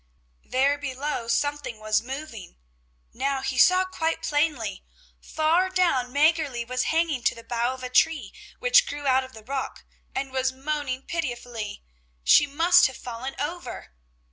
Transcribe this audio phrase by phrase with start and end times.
[0.43, 2.55] There below something was moving;
[3.13, 4.83] now he saw quite plainly,
[5.21, 9.33] far down Mäggerli was hanging to the bough of a tree which grew out of
[9.33, 9.83] the rock,
[10.15, 11.83] and was moaning pitifully;
[12.23, 13.91] she must have fallen over.